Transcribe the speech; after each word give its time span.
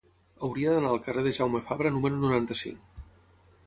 Hauria 0.47 0.71
d'anar 0.75 0.93
al 0.93 1.03
carrer 1.09 1.25
de 1.29 1.35
Jaume 1.41 1.63
Fabra 1.69 1.95
número 1.99 2.21
noranta-cinc. 2.25 3.03